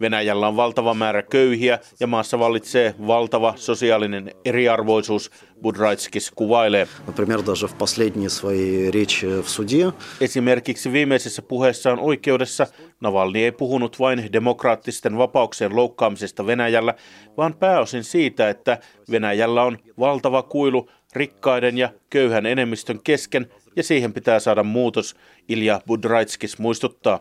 Venäjällä 0.00 0.48
on 0.48 0.56
valtava 0.56 0.94
määrä 0.94 1.22
köyhiä 1.22 1.78
ja 2.00 2.06
maassa 2.06 2.38
vallitsee 2.38 2.94
valtava 3.06 3.54
sosiaalinen 3.56 4.34
eriarvoisuus, 4.44 5.30
Budraitskis 5.62 6.30
kuvailee. 6.34 6.86
Например, 7.06 7.42
даже 7.42 7.68
в 7.68 7.74
последней 7.74 8.28
своей 8.28 8.90
речи 8.90 9.26
в 9.42 9.48
суде. 9.48 9.92
Esimerkiksi 10.20 10.92
viimeisessä 10.92 11.42
puheessaan 11.42 11.98
oikeudessa 11.98 12.66
Navalny 13.00 13.38
ei 13.38 13.52
puhunut 13.52 13.98
vain 13.98 14.32
demokraattisten 14.32 15.18
vapauksien 15.18 15.76
loukkaamisesta 15.76 16.46
Venäjällä, 16.46 16.94
vaan 17.36 17.54
pääosin 17.54 18.04
siitä, 18.04 18.48
että 18.48 18.78
Venäjällä 19.10 19.62
on 19.62 19.78
valtava 19.98 20.42
kuilu 20.42 20.90
rikkaiden 21.12 21.78
ja 21.78 21.92
köyhän 22.10 22.46
enemmistön 22.46 23.00
kesken 23.04 23.46
ja 23.76 23.82
siihen 23.82 24.12
pitää 24.12 24.40
saada 24.40 24.62
muutos, 24.62 25.16
Ilja 25.48 25.80
Budraitskis 25.86 26.58
muistuttaa. 26.58 27.20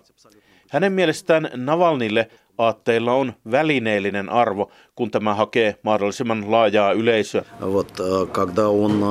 Hänen 0.71 0.93
mielestään 0.93 1.49
Navalnille 1.55 2.29
aatteilla 2.59 3.13
on 3.13 3.33
välineellinen 3.51 4.29
arvo, 4.29 4.71
kun 4.95 5.11
tämä 5.11 5.33
hakee 5.33 5.75
mahdollisimman 5.83 6.51
laajaa 6.51 6.91
yleisöä. 6.91 7.43
Вот, 7.61 7.91
когда 8.31 8.69
он 8.69 9.03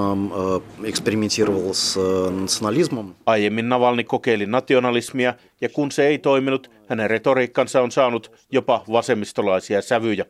экспериментировал 0.85 1.75
с 1.75 1.99
национализмом. 2.41 3.15
Aiemmin 3.27 3.69
Navalny 3.69 4.05
kokeili 4.05 4.47
nationalismia, 4.47 5.35
ja 5.61 5.69
kun 5.69 5.93
se 5.93 6.07
ei 6.07 6.19
toiminut, 6.19 6.71
hänen 6.89 7.11
retoriikkansa 7.11 7.81
on 7.81 7.91
saanut 7.91 8.33
jopa 8.53 8.85
vasemmistolaisia 8.93 9.83
sävyjä. 9.83 10.25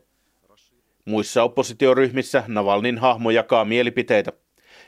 Muissa 1.04 1.42
oppositioryhmissä 1.42 2.44
Navalnin 2.47 2.99
hahmo 2.99 3.30
jakaa 3.30 3.64
mielipiteitä. 3.64 4.33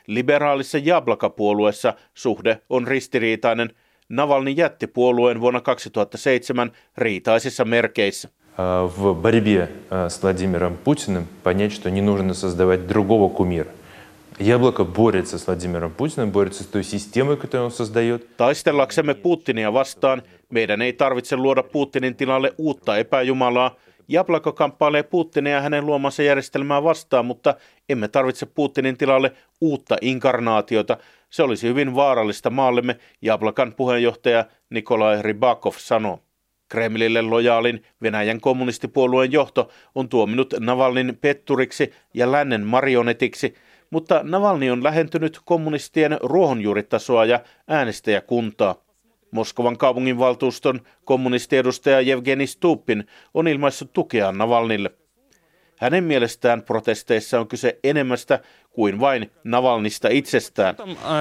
Liberaalissa 0.07 0.77
Jablaka-puolueessa 0.77 1.93
suhde 2.13 2.61
on 2.69 2.87
ristiriitainen – 2.87 3.79
Navalny 4.11 4.51
jätti 4.51 4.87
puolueen 4.87 5.41
vuonna 5.41 5.61
2007 5.63 6.71
riitaisissa 6.97 7.65
merkeissä. 7.65 8.29
В 8.97 9.13
борьбе 9.13 9.69
с 10.09 10.23
Владимиром 10.23 10.77
Путиным 10.83 11.27
понять, 11.43 11.73
что 11.73 11.91
не 11.91 12.01
нужно 12.01 12.33
создавать 12.33 12.87
другого 12.87 13.29
кумира. 13.29 13.71
Яблоко 14.39 14.83
борется 14.83 15.37
с 15.37 15.47
Владимиром 15.47 15.91
Путиным, 15.91 16.31
борется 16.31 16.63
с 16.63 16.67
той 16.67 16.83
системой, 16.83 17.37
которую 17.37 17.65
он 17.65 17.71
создает. 17.71 18.37
Taistellaksemme 18.37 19.13
Putinia 19.13 19.73
vastaan 19.73 20.21
meidän 20.49 20.81
ei 20.81 20.93
tarvitse 20.93 21.35
luoda 21.35 21.63
Putinin 21.63 22.15
tilalle 22.15 22.53
uutta 22.57 22.97
epäjumalaa. 22.97 23.75
Jablako 24.07 24.53
kamppailee 24.53 25.03
Putinia 25.03 25.53
ja 25.53 25.61
hänen 25.61 25.85
luomansa 25.85 26.23
järjestelmää 26.23 26.83
vastaan, 26.83 27.25
mutta 27.25 27.55
emme 27.89 28.07
tarvitse 28.07 28.45
Putinin 28.45 28.97
tilalle 28.97 29.31
uutta 29.61 29.97
inkarnaatiota, 30.01 30.97
se 31.32 31.42
olisi 31.42 31.68
hyvin 31.68 31.94
vaarallista 31.94 32.50
maallemme, 32.50 32.96
Jablakan 33.22 33.74
puheenjohtaja 33.74 34.44
Nikolai 34.70 35.22
Rybakov 35.22 35.72
sanoo. 35.76 36.18
Kremlille 36.68 37.22
lojaalin 37.22 37.82
Venäjän 38.02 38.40
kommunistipuolueen 38.40 39.32
johto 39.32 39.70
on 39.94 40.08
tuominut 40.08 40.54
Navalnin 40.60 41.18
petturiksi 41.20 41.92
ja 42.14 42.32
lännen 42.32 42.66
marionetiksi, 42.66 43.54
mutta 43.90 44.20
Navalni 44.22 44.70
on 44.70 44.84
lähentynyt 44.84 45.40
kommunistien 45.44 46.18
ruohonjuuritasoa 46.22 47.24
ja 47.24 47.40
äänestäjäkuntaa. 47.68 48.74
Moskovan 49.30 49.78
kaupunginvaltuuston 49.78 50.80
kommunistiedustaja 51.04 51.98
Evgeni 51.98 52.46
Stupin 52.46 53.06
on 53.34 53.48
ilmaissut 53.48 53.92
tukea 53.92 54.32
Navalnille. 54.32 54.90
Hänen 55.81 56.03
mielestään 56.03 56.61
protesteissa 56.61 57.39
on 57.39 57.47
kyse 57.47 57.79
enemmästä 57.83 58.39
kuin 58.71 58.99
vain 58.99 59.31
Navalnista 59.43 60.07
itsestään. 60.11 60.75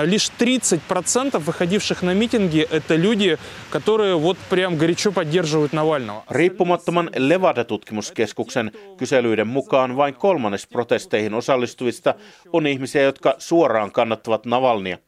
Лишь 0.07 0.33
30% 0.39 1.41
выходивших 1.47 2.03
на 2.03 2.15
митинги – 2.15 2.71
это 2.71 2.95
люди, 2.97 3.39
которые 3.71 4.23
вот 4.23 4.37
прям 4.51 4.77
горячо 4.77 5.13
поддерживают 5.13 5.73
Навального. 5.73 6.23
Riippumattoman 6.31 7.11
Levada-tutkimuskeskuksen 7.17 8.73
kyselyiden 8.97 9.47
mukaan 9.47 9.97
vain 9.97 10.15
kolmannes 10.15 10.67
protesteihin 10.67 11.35
osallistuvista 11.35 12.15
on 12.53 12.67
ihmisiä, 12.67 13.03
jotka 13.03 13.35
suoraan 13.39 13.93
kannattavat 13.93 14.47
Navalnia. 14.47 14.99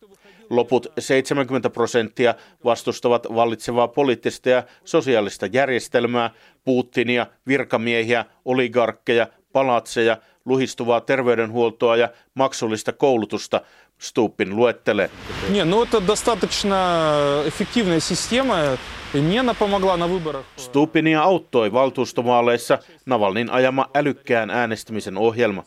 Loput 0.51 0.87
70 0.99 1.71
prosenttia 1.71 2.35
vastustavat 2.65 3.27
vallitsevaa 3.35 3.89
poliittista 3.89 4.49
ja 4.49 4.63
sosiaalista 4.85 5.47
järjestelmää, 5.47 6.31
Putinia, 6.65 7.27
virkamiehiä, 7.47 8.25
oligarkkeja, 8.45 9.27
palatseja, 9.53 10.17
luhistuvaa 10.45 11.01
terveydenhuoltoa 11.01 11.97
ja 11.97 12.09
maksullista 12.35 12.93
koulutusta, 12.93 13.61
Stupin 13.99 14.57
luettelee. 14.57 15.11
Не, 15.51 15.65
ну 15.65 15.83
это 15.83 16.01
достаточно 16.01 17.43
эффективная 17.47 18.01
система, 18.01 18.79
не 19.13 19.39
она 19.39 19.55
помогла 19.55 19.97
на 19.97 20.07
выборах. 20.07 20.45
Stupinia 20.57 21.23
auttoi 21.23 21.73
valtuustovaaleissa 21.73 22.79
Navalnin 23.07 23.51
ajama 23.51 23.91
älykkään 23.95 24.51
äänestämisen 24.51 25.19
ohjelma. 25.19 25.65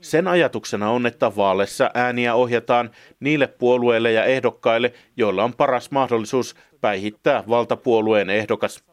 Sen 0.00 0.28
ajatuksena 0.28 0.90
on, 0.90 1.06
että 1.06 1.36
vaaleissa 1.36 1.90
ääniä 1.94 2.34
ohjataan 2.34 2.90
niille 3.20 3.46
puolueille 3.46 4.12
ja 4.12 4.24
ehdokkaille, 4.24 4.92
joilla 5.16 5.44
on 5.44 5.54
paras 5.54 5.90
mahdollisuus 5.90 6.56
päihittää 6.80 7.44
valtapuolueen 7.48 8.30
ehdokas. 8.30 8.84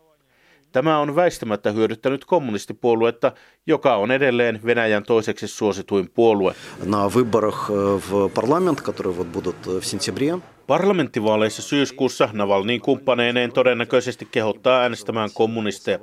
Tämä 0.71 0.99
on 0.99 1.15
väistämättä 1.15 1.71
hyödyttänyt 1.71 2.25
kommunistipuoluetta, 2.25 3.31
joka 3.67 3.95
on 3.95 4.11
edelleen 4.11 4.59
Venäjän 4.65 5.03
toiseksi 5.03 5.47
suosituin 5.47 6.09
puolue. 6.13 6.55
На 6.85 7.09
выборах 7.09 7.69
э, 7.69 7.73
в 8.11 8.29
парламент, 8.29 8.81
которые 8.81 9.17
вот 9.17 9.27
будут 9.27 9.55
э, 9.67 9.79
в 9.79 9.85
сентябре, 9.85 10.39
Parlamenttivaaleissa 10.67 11.61
syyskuussa 11.61 12.29
Navalnin 12.33 12.81
kumppaneineen 12.81 13.51
todennäköisesti 13.51 14.27
kehottaa 14.31 14.79
äänestämään 14.81 15.29
kommunisteja. 15.33 15.99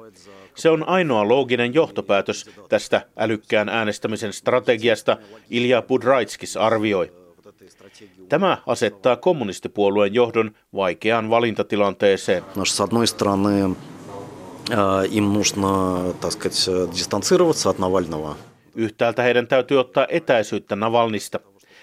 Se 0.55 0.71
on 0.71 0.89
ainoa 0.89 1.29
looginen 1.29 1.75
johtopäätös 1.75 2.51
tästä 2.69 3.03
älykkään 3.17 3.69
äänestämisen 3.69 4.33
strategiasta, 4.33 5.17
Ilja 5.51 5.83
Budraitskis 5.83 6.57
arvioi. 6.57 7.13
Tämä 8.29 8.59
asettaa 8.67 9.17
kommunistipuolueen 9.17 10.15
johdon 10.15 10.51
vaikeaan 10.75 11.31
valintatilanteeseen. 11.31 12.45
Потому 12.45 12.65
что, 12.65 12.77
с 12.77 12.81
одной 12.81 13.07
стороны, 13.07 13.61
э, 13.61 13.75
им 15.11 15.33
нужно, 15.33 16.13
так 16.21 16.33
сказать, 16.33 16.69
э, 16.69 16.89
дистанцироваться 16.93 17.71
от 17.71 17.79
Навального. 17.79 18.37
Yhtäältä 18.75 19.23
heidän 19.23 19.47
täytyy 19.47 19.81
ottaa 19.81 20.07
etäisyyttä 20.09 20.77
Navalnista. 20.77 21.41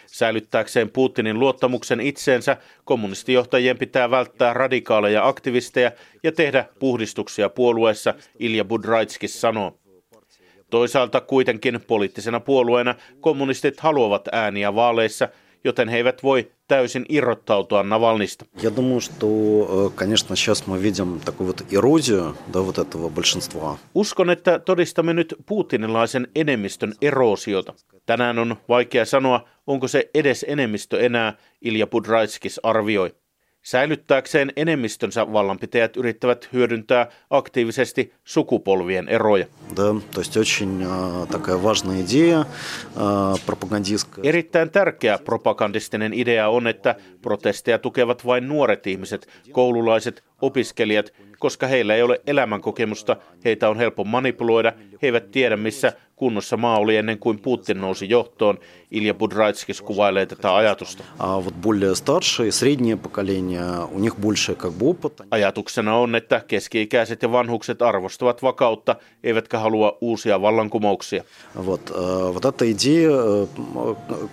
Säilyttääkseen 0.07 0.89
Putinin 0.89 1.39
luottamuksen 1.39 1.99
itseensä, 1.99 2.57
kommunistijohtajien 2.85 3.77
pitää 3.77 4.12
välttää 4.12 4.53
radikaaleja 4.53 5.27
aktivisteja 5.27 5.91
ja 6.23 6.31
tehdä 6.31 6.65
puhdistuksia 6.79 7.49
puolueessa, 7.49 8.13
Ilja 8.39 8.65
Budraitskis 8.65 9.41
sanoo. 9.41 9.77
Toisaalta 10.69 11.21
kuitenkin 11.21 11.79
poliittisena 11.88 12.39
puolueena 12.39 12.95
kommunistit 13.19 13.79
haluavat 13.79 14.27
ääniä 14.31 14.75
vaaleissa, 14.75 15.29
joten 15.63 15.89
he 15.89 15.97
eivät 15.97 16.23
voi 16.23 16.51
täysin 16.67 17.05
irrottautua 17.09 17.83
Navalnista. 17.83 18.45
Я 18.63 18.75
думаю, 18.75 19.01
что, 19.01 19.27
э, 19.27 19.91
конечно, 19.95 20.35
сейчас 20.35 20.67
мы 20.67 20.81
видим 20.83 21.19
такую 21.25 21.47
вот 21.47 21.62
эрозию 21.71 22.35
да, 22.53 22.62
вот 22.62 22.77
этого 22.77 23.09
большинства. 23.09 23.77
Uskon, 23.93 24.29
että 24.29 24.59
todistamme 24.59 25.13
nyt 25.13 25.35
putinilaisen 25.45 26.27
enemmistön 26.35 26.93
eroosiota. 27.01 27.73
Tänään 28.05 28.39
on 28.39 28.55
vaikea 28.69 29.05
sanoa, 29.05 29.49
onko 29.67 29.88
se 29.88 30.09
edes 30.13 30.45
enemmistö 30.47 30.99
enää, 30.99 31.38
Ilja 31.62 31.88
Budraitskis 31.88 32.59
arvioi. 32.63 33.15
Säilyttääkseen 33.64 34.53
enemmistönsä 34.57 35.33
vallanpitäjät 35.33 35.96
yrittävät 35.96 36.48
hyödyntää 36.53 37.07
aktiivisesti 37.31 38.12
sukupolvien 38.24 39.09
eroja. 39.09 39.46
Erittäin 44.22 44.70
tärkeä 44.70 45.18
propagandistinen 45.18 46.14
idea 46.14 46.48
on, 46.48 46.66
että 46.66 46.94
protesteja 47.22 47.79
tukevat 47.79 48.27
vain 48.27 48.48
nuoret 48.48 48.87
ihmiset, 48.87 49.29
koululaiset, 49.53 50.24
opiskelijat, 50.42 51.12
koska 51.38 51.66
heillä 51.66 51.94
ei 51.94 52.03
ole 52.03 52.20
elämänkokemusta, 52.27 53.16
heitä 53.44 53.68
on 53.68 53.77
helppo 53.77 54.05
manipuloida, 54.05 54.72
he 55.03 55.07
eivät 55.07 55.31
tiedä 55.31 55.57
missä 55.57 55.92
kunnossa 56.19 56.57
maa 56.57 56.77
oli 56.77 56.95
ennen 56.95 57.19
kuin 57.19 57.39
Putin 57.39 57.81
nousi 57.81 58.09
johtoon. 58.09 58.57
Ilja 58.91 59.13
Budraitskis 59.13 59.81
kuvailee 59.81 60.25
tätä 60.25 60.55
ajatusta. 60.55 61.03
А 61.19 61.43
вот 61.45 61.53
более 61.53 61.95
старшее, 61.95 62.51
среднее 62.51 62.97
поколение, 62.97 63.85
у 63.91 63.99
них 63.99 64.15
больше 64.15 64.55
как 64.55 64.71
бы 64.71 64.89
опыта. 64.89 65.25
Ajatuksena 65.31 65.95
on, 65.95 66.15
että 66.15 66.41
keski-ikäiset 66.47 67.21
ja 67.21 67.31
vanhukset 67.31 67.81
arvostavat 67.81 68.43
vakautta, 68.43 68.95
eivätkä 69.23 69.59
halua 69.59 69.97
uusia 70.01 70.41
vallankumouksia. 70.41 71.23
Вот, 71.55 71.89
э, 71.89 72.33
вот 72.33 72.45
эта 72.45 72.65
идея, 72.71 73.12
э, 73.12 73.47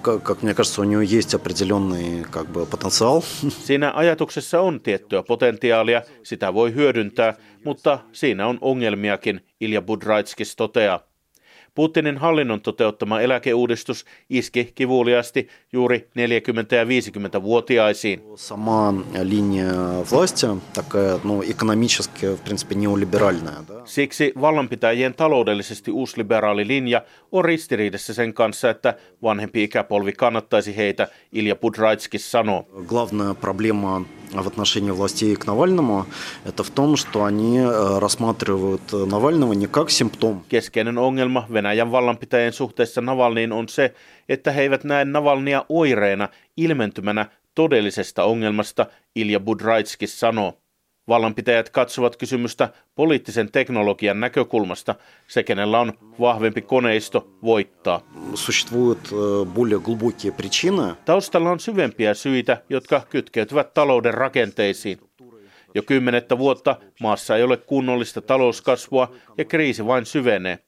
как, 0.02 0.22
как 0.22 0.42
мне 0.42 0.55
кажется, 0.55 0.81
у 0.81 0.85
нее 0.85 1.16
есть 1.16 1.35
определенный 1.35 2.24
как 2.31 2.46
бы 2.46 2.66
потенциал. 2.66 3.22
Siinä 3.48 3.92
ajatuksessa 3.94 4.61
on 4.61 4.81
tiettyä 4.81 5.22
potentiaalia, 5.22 6.02
sitä 6.22 6.55
voi 6.55 6.74
hyödyntää, 6.74 7.35
mutta 7.64 7.98
siinä 8.12 8.46
on 8.46 8.59
ongelmiakin, 8.61 9.40
Ilja 9.61 9.83
Budraitskis 9.83 10.57
toteaa. 10.57 11.10
Putinin 11.74 12.18
hallinnon 12.18 12.61
toteuttama 12.61 13.20
eläkeuudistus 13.20 14.05
iski 14.31 14.72
kivuliasti 14.74 15.48
juuri 15.72 16.09
40- 16.09 16.74
ja 16.74 16.85
50-vuotiaisiin. 16.85 18.22
Сама 18.35 18.94
линия 19.22 19.74
власти 20.12 20.46
такая, 20.72 21.20
ну, 21.24 21.42
экономически, 21.42 22.26
в 22.26 22.40
принципе, 22.44 22.74
неолиберальная. 22.74 23.62
Да? 23.68 23.83
Siksi 23.85 24.33
vallanpitäjien 24.40 25.14
taloudellisesti 25.14 25.90
uusliberaali 25.90 26.66
linja 26.66 27.02
on 27.33 27.44
ristiriidassa 27.44 28.14
sen 28.14 28.35
kanssa, 28.35 28.70
että 28.70 28.94
vanhempi 29.22 29.64
ikäpolvi 29.64 30.12
kannattaisi 30.12 30.76
heitä, 30.76 31.09
Ilja 31.33 31.57
Budraitskis 31.57 32.31
sanoo. 32.31 32.66
Главная 32.87 33.35
проблема 33.35 34.02
в 34.33 34.46
отношении 34.46 34.90
властей 34.90 35.37
к 35.37 35.46
Навальному 35.46 36.07
это 36.44 36.62
в 36.62 36.70
том, 36.70 36.96
что 36.96 37.24
они 37.24 37.59
э, 37.59 37.98
рассматривают 37.98 38.92
Навального 38.92 39.52
не 39.52 39.66
как 39.66 39.90
симптом. 39.90 40.44
Keskeinen 40.48 40.98
ongelma 40.98 41.46
Venäjän 41.52 41.92
vallanpitäjien 41.92 42.52
suhteessa 42.52 43.00
Navalniin 43.00 43.52
on 43.52 43.68
se, 43.68 43.94
että 44.29 44.52
he 44.52 44.62
eivät 44.62 44.85
näe 44.85 45.05
Navalnia 45.05 45.64
oireena, 45.68 46.29
ilmentymänä 46.57 47.26
todellisesta 47.55 48.24
ongelmasta, 48.24 48.87
Ilja 49.14 49.40
Budraitskis 49.40 50.20
sanoo. 50.20 50.59
Vallanpitäjät 51.12 51.69
katsovat 51.69 52.15
kysymystä 52.15 52.69
poliittisen 52.95 53.52
teknologian 53.52 54.19
näkökulmasta. 54.19 54.95
Se, 55.28 55.43
kenellä 55.43 55.80
on 55.80 55.93
vahvempi 56.19 56.62
koneisto, 56.62 57.28
voittaa. 57.43 58.02
Э, 58.08 58.36
Taustalla 61.06 61.52
on 61.52 61.60
syvempiä 61.60 62.13
syitä, 62.13 62.62
jotka 62.69 63.02
kytkeytyvät 63.10 63.74
talouden 63.74 64.13
rakenteisiin. 64.13 64.97
Jo 65.76 65.84
kymmenettä 65.84 66.38
vuotta 66.38 66.76
maassa 67.02 67.38
ei 67.38 67.43
ole 67.43 67.58
kunnollista 67.58 68.21
talouskasvua 68.21 69.12
ja 69.38 69.45
kriisi 69.45 69.86
vain 69.88 70.06
syvenee. 70.06 70.60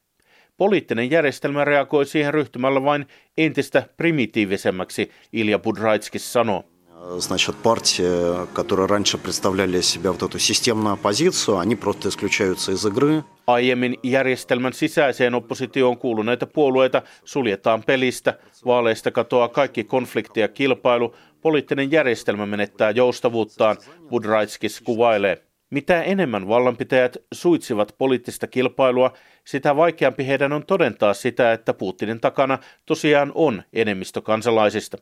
Poliittinen 0.58 1.12
järjestelmä 1.12 1.66
reagoi 1.66 2.06
siihen 2.06 2.34
ryhtymällä 2.34 2.84
vain 2.84 3.06
entistä 3.38 3.84
primitiivisemmäksi, 3.98 5.12
Ilja 5.34 5.60
Budraitskis 5.60 6.34
sanoo. 6.34 6.73
Значит, 7.19 7.57
партии, 7.63 8.47
которые 8.53 8.87
раньше 8.87 9.19
представляли 9.19 9.81
себя 9.81 10.13
вот 10.13 10.23
эту 10.23 10.39
системную 10.39 10.93
оппозицию, 10.93 11.59
они 11.59 11.75
просто 11.77 12.09
исключаются 12.09 12.73
из 12.73 12.85
игры. 12.85 13.25
Aiemmin 13.47 13.99
järjestelmän 14.03 14.73
sisäiseen 14.73 15.35
oppositioon 15.35 15.99
kuuluneita 15.99 16.47
puolueita 16.47 17.03
suljetaan 17.25 17.83
pelistä, 17.83 18.39
vaaleista 18.67 19.11
katoaa 19.11 19.49
kaikki 19.49 19.85
konflikti 19.85 20.41
ja 20.41 20.49
kilpailu, 20.49 21.15
poliittinen 21.41 21.93
järjestelmä 21.93 22.47
menettää 22.47 22.91
joustavuuttaan, 22.91 23.77
Budraitskis 24.11 24.81
kuvailee. 24.81 25.43
Mitä 25.71 26.03
enemmän 26.03 26.49
vallanpitäjät 26.49 27.17
suitsivat 27.33 27.95
poliittista 27.99 28.47
kilpailua, 28.47 29.13
sitä 29.45 29.77
vaikeampi 29.77 30.27
heidän 30.27 30.53
on 30.53 30.67
todentaa 30.67 31.15
sitä, 31.15 31.53
että 31.53 31.75
Putinin 31.75 32.21
takana 32.21 32.59
tosiaan 32.87 33.33
on 33.35 33.63
enemmistö 33.73 34.21
kansalaisista. 34.21 34.99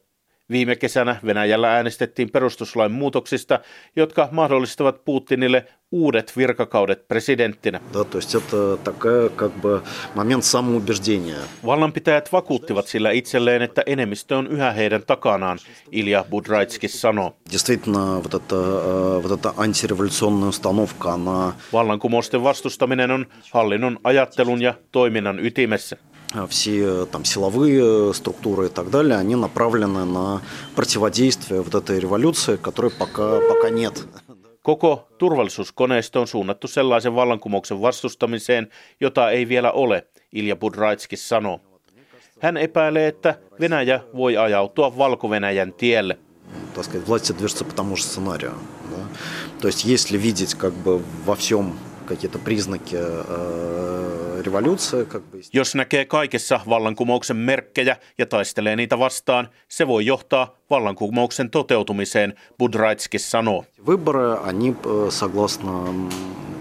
Viime 0.51 0.75
kesänä 0.75 1.15
Venäjällä 1.25 1.73
äänestettiin 1.75 2.31
perustuslain 2.31 2.91
muutoksista, 2.91 3.59
jotka 3.95 4.29
mahdollistavat 4.31 5.05
Putinille 5.05 5.65
uudet 5.91 6.33
virkakaudet 6.37 7.07
presidenttinä. 7.07 7.79
Vallanpitäjät 11.65 12.31
vakuuttivat 12.31 12.87
sillä 12.87 13.11
itselleen, 13.11 13.61
että 13.61 13.83
enemmistö 13.85 14.37
on 14.37 14.47
yhä 14.47 14.71
heidän 14.71 15.03
takanaan, 15.07 15.57
Ilja 15.91 16.25
Budraitskis 16.29 17.01
sanoo. 17.01 17.35
Vallankumousten 21.73 22.43
vastustaminen 22.43 23.11
on 23.11 23.25
hallinnon 23.51 23.99
ajattelun 24.03 24.61
ja 24.61 24.73
toiminnan 24.91 25.39
ytimessä 25.39 25.97
все 26.48 27.06
там 27.06 27.24
силовые 27.24 28.12
структуры 28.14 28.66
и 28.66 28.68
так 28.68 28.90
далее, 28.90 29.18
они 29.18 29.36
направлены 29.36 30.04
на 30.04 30.40
противодействие 30.74 31.62
вот 31.62 31.74
этой 31.74 31.98
революции, 31.98 32.56
которой 32.56 32.90
пока, 32.90 33.40
пока 33.48 33.70
нет. 33.70 34.06
Koko 34.62 35.08
turvallisuuskoneisto 35.18 36.20
on 36.20 36.26
suunnattu 36.26 36.68
sellaisen 36.68 37.14
vallankumouksen 37.14 37.80
vastustamiseen, 37.80 38.68
jota 39.00 39.30
ei 39.30 39.48
vielä 39.48 39.72
ole, 39.72 40.06
Ilja 40.32 40.56
Budraitskis 40.56 41.28
sanoo. 41.28 41.60
Hän 42.40 42.56
epäilee, 42.56 43.08
että 43.08 43.34
Venäjä 43.60 44.00
voi 44.16 44.36
ajautua 44.36 44.96
Valko-Venäjän 44.98 45.72
tielle. 45.72 46.18
Так 46.74 46.84
сказать, 46.84 47.08
власти 47.08 47.32
движутся 47.32 47.64
по 47.64 47.74
тому 47.74 47.96
же 47.96 48.02
сценарию. 48.02 48.52
Да? 48.90 49.06
То 49.60 49.68
есть 49.68 49.84
если 49.84 50.18
видеть 50.18 50.54
как 50.54 50.72
бы 50.72 51.00
во 51.26 51.34
всем 51.34 51.78
какие-то 52.06 52.38
признаки 52.38 52.96
э, 52.96 54.42
революции. 54.44 55.04
Как 55.04 55.22
бы... 55.22 55.40
Jos 55.52 55.74
näkee 55.74 56.04
kaikessa 56.04 56.60
vallankumouksen 56.68 57.36
merkkejä 57.36 57.96
ja 58.18 58.26
taistelee 58.26 58.76
niitä 58.76 58.98
vastaan, 58.98 59.48
se 59.68 59.86
voi 59.86 60.06
johtaa 60.06 60.56
vallankumouksen 60.70 61.50
toteutumiseen, 61.50 62.34
Budraitskis 62.58 63.30
sanoo. 63.30 63.64
Выборы, 63.86 64.36
они, 64.42 64.70
э, 64.70 65.10
согласно 65.10 65.94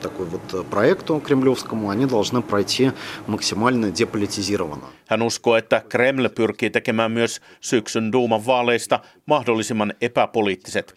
такой 0.01 0.25
вот 0.25 0.69
проекту 0.69 1.19
кремлевскому, 1.19 1.89
они 1.89 2.05
должны 2.05 2.41
пройти 2.41 2.91
максимально 3.27 3.91
деполитизированно. 3.91 4.87
Hän 5.09 5.21
uskoo, 5.21 5.55
että 5.55 5.81
Kreml 5.89 6.29
pyrkii 6.35 6.69
tekemään 6.69 7.11
myös 7.11 7.41
syksyn 7.61 8.11
Duuman 8.11 8.45
vaaleista 8.45 8.99
mahdollisimman 9.25 9.93
epäpoliittiset. 10.01 10.93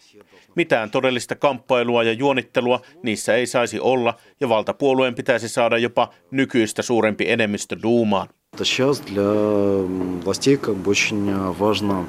Mitään 0.55 0.91
todellista 0.91 1.35
kamppailua 1.35 2.03
ja 2.03 2.13
juonittelua 2.13 2.81
niissä 3.03 3.35
ei 3.35 3.47
saisi 3.47 3.79
olla, 3.79 4.13
ja 4.39 4.49
valtapuolueen 4.49 5.15
pitäisi 5.15 5.49
saada 5.49 5.77
jopa 5.77 6.09
nykyistä 6.31 6.81
suurempi 6.81 7.29
enemmistö 7.29 7.77
duumaan. 7.83 8.27
Сейчас 8.57 9.01
для 9.01 9.23
властей 10.25 10.57
как 10.57 10.75
бы 10.75 10.89
очень 10.89 11.31
важно 11.59 12.05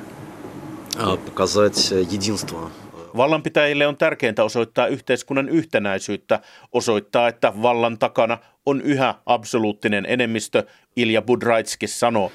показать 1.27 1.91
единство 1.91 2.71
Vallanpitäjille 3.18 3.88
on 3.88 3.98
tärkeintä 3.98 4.44
osoittaa 4.44 4.88
yhteiskunnan 4.88 5.50
yhtenäisyyttä, 5.50 6.40
osoittaa, 6.72 7.28
että 7.28 7.54
vallan 7.62 7.98
takana 7.98 8.38
on 8.66 8.82
yhä 8.82 9.16
absoluuttinen 9.26 10.06
enemmistö, 10.08 10.64
Ilja 10.96 11.22
Budraitski 11.22 11.88
sanoo. 11.88 12.32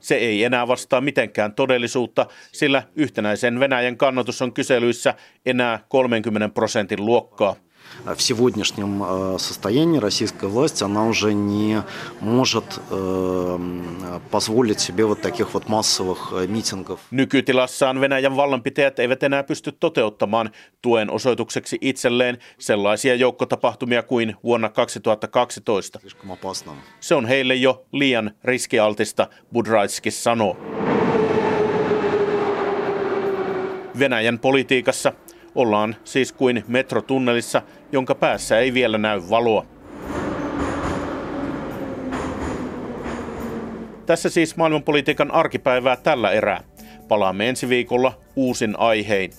Se 0.00 0.14
ei 0.14 0.44
enää 0.44 0.68
vastaa 0.68 1.00
mitenkään 1.00 1.54
todellisuutta, 1.54 2.26
sillä 2.52 2.82
yhtenäisen 2.96 3.60
Venäjän 3.60 3.96
kannatus 3.96 4.42
on 4.42 4.52
kyselyissä 4.52 5.14
enää 5.46 5.84
30 5.88 6.48
prosentin 6.48 7.06
luokkaa. 7.06 7.56
в 8.05 8.21
сегодняшнем 8.21 9.03
состоянии 9.37 9.99
российская 9.99 10.47
власть, 10.47 10.81
она 10.81 11.05
уже 11.05 11.33
не 11.33 11.81
может 12.21 12.81
позволить 14.31 14.79
себе 14.79 15.05
вот 15.05 15.21
таких 15.21 15.53
вот 15.53 15.69
массовых 15.69 16.33
митингов. 16.47 16.99
Nykytilassaan 17.11 18.01
Venäjän 18.01 18.35
vallanpitäjät 18.35 18.99
eivät 18.99 19.23
enää 19.23 19.43
pysty 19.43 19.71
toteuttamaan 19.71 20.51
tuen 20.81 21.11
osoitukseksi 21.11 21.77
itselleen 21.81 22.37
sellaisia 22.59 23.15
joukkotapahtumia 23.15 24.03
kuin 24.03 24.35
vuonna 24.43 24.69
2012. 24.69 25.99
Se 26.99 27.15
on 27.15 27.25
heille 27.25 27.55
jo 27.55 27.85
liian 27.91 28.31
riskialtista, 28.43 29.27
Budraitskis 29.53 30.23
sanoo. 30.23 30.57
Venäjän 33.99 34.39
politiikassa 34.39 35.13
Ollaan 35.54 35.96
siis 36.04 36.32
kuin 36.32 36.64
metrotunnelissa, 36.68 37.62
jonka 37.92 38.14
päässä 38.14 38.58
ei 38.58 38.74
vielä 38.74 38.98
näy 38.98 39.22
valoa. 39.30 39.66
Tässä 44.06 44.30
siis 44.30 44.56
maailmanpolitiikan 44.56 45.30
arkipäivää 45.30 45.96
tällä 45.96 46.30
erää. 46.30 46.62
Palaamme 47.08 47.48
ensi 47.48 47.68
viikolla 47.68 48.18
uusin 48.36 48.78
aihein. 48.78 49.30